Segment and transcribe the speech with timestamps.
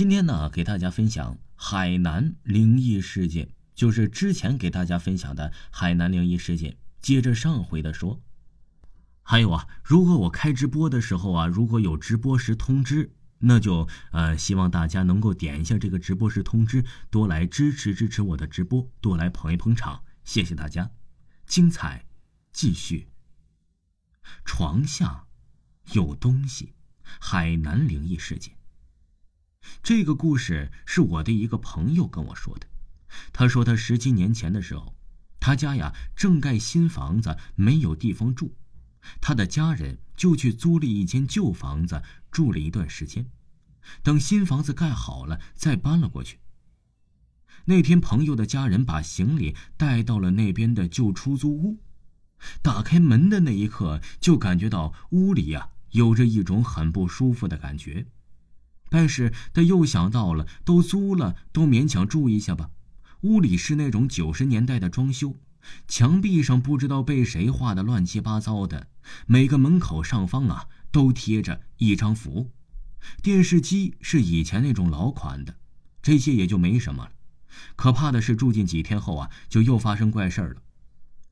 [0.00, 6.78] 今天呢，给大家分享海南灵异事件，就是之前给大家分享的海南灵异事件。
[7.02, 8.18] 接着上回的说，
[9.20, 20.90] 还有啊，如果我开直播的时候啊，如果有直播时通知，那就呃，希望大家能够点一下这个直播时通知，多来支持支持我的直播，多来捧一捧场，谢谢大家。
[21.44, 22.06] 精彩
[22.54, 23.10] 继续。
[24.46, 25.26] 床下
[25.92, 26.72] 有东西，
[27.02, 28.59] 海南灵异事件。
[29.90, 32.66] 这个故事是我的一个朋友跟我说的。
[33.32, 34.94] 他说他十七年前的时候，
[35.40, 38.52] 他家呀正盖新房子，没有地方住，
[39.20, 43.26] 他的家人就去租了一间旧房子住了一段时间，
[44.04, 46.38] 等新房子盖好了再搬了过去。
[47.64, 51.80] 那天朋友的家人把行李带到了那边的旧出租屋，
[52.62, 58.06] 打开门的那一刻就感觉到屋里呀有着一种很不舒服的感觉。
[58.90, 62.68] 但是他又想到了，都租了，都勉强住一下吧。
[63.22, 65.36] 屋里是那种九十年代的装修，
[65.88, 68.88] 墙壁上不知道被谁画的乱七八糟的。
[69.26, 72.50] 每个门口上方啊，都贴着一张符。
[73.22, 75.54] 电视机是以前那种老款的，
[76.02, 77.12] 这些也就没什么了。
[77.76, 80.62] 可怕的是，住进几天后啊，就又发生怪事了。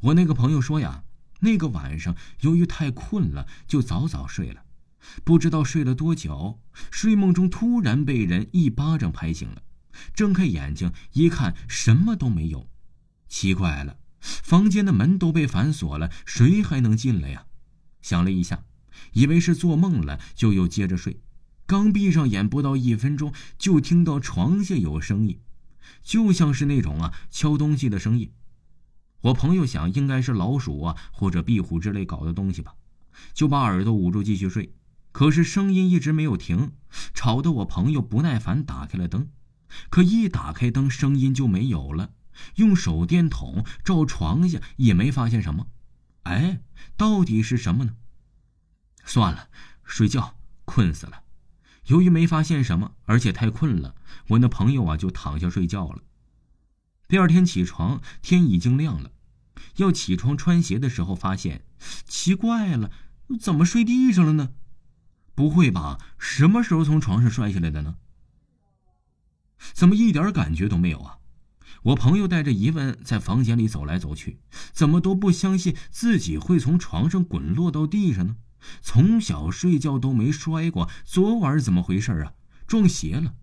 [0.00, 1.04] 我那个朋友说呀，
[1.40, 4.62] 那个晚上由于太困了，就早早睡了。
[5.24, 9.62] 不知道睡了多久，睡梦中突然被人一巴掌拍醒了，
[10.14, 12.68] 睁开眼睛一看，什么都没有。
[13.28, 17.46] 奇怪了，房间的门都被反锁了，谁还能进来呀？
[18.00, 18.64] 想了一下，
[19.12, 21.20] 以为是做梦了，就又接着睡。
[21.66, 25.38] 刚闭上眼，不到一分钟，就听到床下有声音，
[26.02, 28.30] 就像是那种啊敲东西的声音。
[29.22, 32.74] 我朋友想，应该是老鼠啊或者壁虎之类搞的东西吧，
[33.32, 34.74] 就把耳朵捂住继续睡。
[35.12, 36.72] 可是声音一直没有停，
[37.14, 39.28] 吵得我朋友不耐烦，打开了灯。
[39.90, 42.10] 可一打开灯，声音就没有了。
[42.56, 45.68] 用手电筒照床下，也没发现什么。
[46.22, 46.62] 哎，
[46.96, 47.94] 到底是什么呢？
[49.04, 49.48] 算了，
[49.84, 51.22] 睡觉，困死了。
[51.86, 53.94] 由于没发现什么，而且太困了，
[54.28, 56.02] 我那朋友啊就躺下睡觉了。
[57.08, 59.10] 第二天起床，天已经亮了。
[59.76, 61.64] 要起床穿鞋的时候，发现
[62.06, 62.90] 奇怪了，
[63.40, 64.52] 怎么睡地上了呢？
[65.34, 65.98] 不会吧？
[66.18, 67.96] 什么时候从床上摔下来的呢？
[69.72, 71.18] 怎么一点感觉都没有啊？
[71.84, 74.38] 我朋友带着疑问在房间里走来走去，
[74.72, 78.36] 怎么都不相信自己会从床上滚落到地上呢？
[78.80, 82.34] 从小睡觉都没摔过，昨晚怎么回事啊？
[82.66, 83.34] 撞邪了？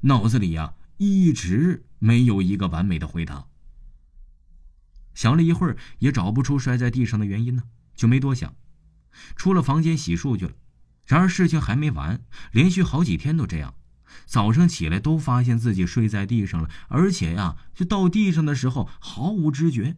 [0.00, 3.46] 脑子里呀一直没有一个完美的回答。
[5.14, 7.62] 想了一会儿也找不出摔在地上的原因呢，
[7.94, 8.54] 就没多想，
[9.36, 10.52] 出了房间洗漱去了。
[11.06, 13.74] 然而事情还没完，连续好几天都这样，
[14.24, 19.96] 早上起来都发现自己睡在地上了，而且呀，就到地上的时候毫无知觉，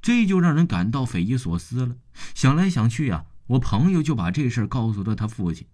[0.00, 1.96] 这就让人感到匪夷所思了。
[2.34, 5.66] 想来想去呀，我朋友就把这事告诉了他父亲，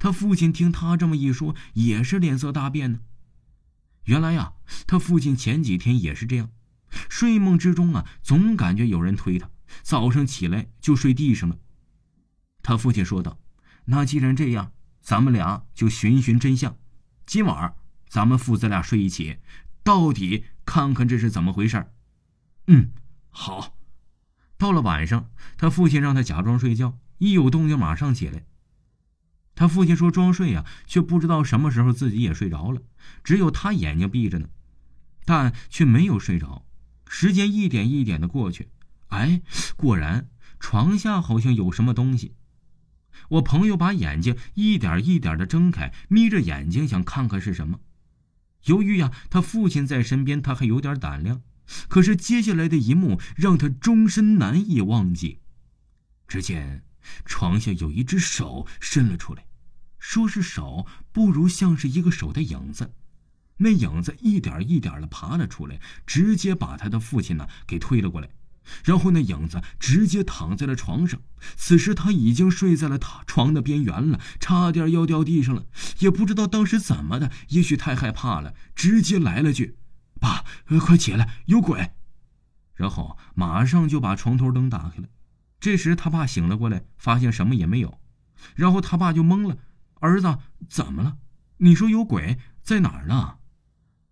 [0.00, 2.98] 他父亲听他这么一说，也是脸色大变呢。
[4.06, 4.54] 原来呀，
[4.88, 6.50] 他父亲前几天也是这样，
[7.08, 9.48] 睡梦之中啊，总感觉有人推他，
[9.82, 11.56] 早上起来就睡地上了。
[12.62, 13.38] 他父亲说道。
[13.86, 16.76] 那既然这样，咱们俩就寻寻真相。
[17.26, 17.74] 今晚
[18.08, 19.38] 咱们父子俩睡一起，
[19.82, 21.90] 到底看看这是怎么回事
[22.66, 22.90] 嗯，
[23.30, 23.76] 好。
[24.56, 28.44] 到了晚上，他父亲让他假装睡觉，一有动静马上起来。
[29.54, 32.82] 他父亲说装睡呀，却不知道什么时候自己也睡着了，
[33.24, 34.48] 只有他眼睛闭着呢，
[35.24, 36.66] 但却没有睡着。
[37.08, 38.68] 时间一点一点的过去，
[39.08, 39.42] 哎，
[39.76, 42.34] 果然床下好像有什么东西。
[43.28, 47.80] 我朋友把眼睛一点一点的睁开，眯着眼睛想看看是什么。
[48.64, 51.42] 由于呀，他父亲在身边，他还有点胆量。
[51.88, 55.38] 可是接下来的一幕让他终身难以忘记。
[56.26, 56.82] 只见
[57.24, 59.46] 床下有一只手伸了出来，
[59.98, 62.92] 说是手，不如像是一个手的影子。
[63.58, 68.28] 那影子一点一点的爬了出来，直接把他的父亲呢给推了过来。
[68.84, 71.20] 然后那影子直接躺在了床上，
[71.56, 75.66] 此时他已经睡在了他床的边缘了，差点要掉地上了。
[75.98, 79.76] 也不知道当时怎么的，也许太害怕了，直接来了句
[80.20, 80.44] ：“爸，
[80.80, 81.92] 快起来，有鬼！”
[82.74, 85.08] 然后马上就把床头灯打开了。
[85.58, 88.00] 这时他爸醒了过来，发现什么也没有，
[88.54, 89.58] 然后他爸就懵了
[90.00, 90.38] ：“儿子，
[90.68, 91.18] 怎么了？
[91.58, 93.36] 你说有鬼在哪儿呢？”“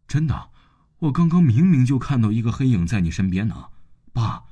[0.06, 0.50] 真的，
[0.98, 3.68] 我刚刚明明就看到一个黑影在你身边呢。”
[4.12, 4.44] 爸，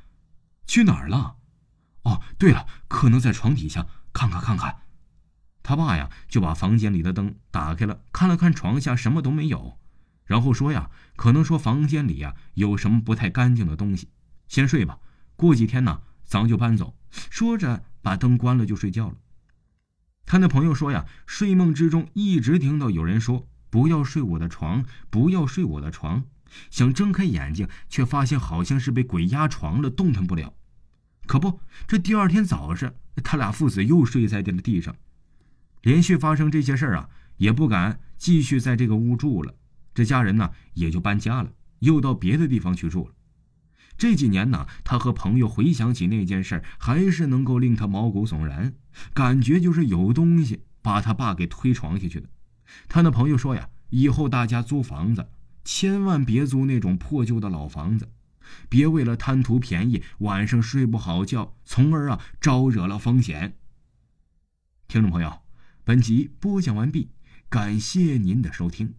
[0.67, 1.37] 去哪儿了？
[2.03, 4.83] 哦，对了，可能在床底下，看看看看。
[5.63, 9.79] 他爸呀就把房间里的灯打开了，看了看床下什么都没有，
[10.25, 14.09] 然后说呀，可能说房间里呀有什么不太干净的东西，
[14.47, 14.99] 先睡吧，
[15.35, 16.97] 过几天呢咱就搬走。
[17.11, 19.17] 说着把灯关了就睡觉了。
[20.25, 26.25] 他那朋友说呀，睡梦之中一直听到有人说不要睡我的床，不要睡我的床，
[26.71, 30.55] 想睁开眼睛却发现好像是被鬼压床了，动弹不了。
[31.27, 32.93] 可不，这第二天早上，
[33.25, 34.95] 他俩父子又睡在了地上。
[35.83, 39.55] 连续发生这些事儿啊，也不敢继续在这个屋住了。
[39.95, 41.51] 这家人呢，也就搬家了，
[41.81, 43.15] 又到别的地方去住了。
[43.99, 48.75] 这几年呢，他和朋友回想起那件事，还是能够令他毛骨悚然，
[49.15, 52.29] 感觉就是有东西把他爸给推床下去的。
[52.89, 55.27] 他那朋友说呀，以后大家租房子，
[55.67, 58.09] 千万别租那种破旧的老房子。
[58.69, 63.57] 别为了贪图便宜，晚上睡不好觉，从而啊招惹了风险。
[64.87, 65.41] 听众朋友，
[65.83, 67.11] 本集播讲完毕，
[67.49, 68.95] 感谢您的收听。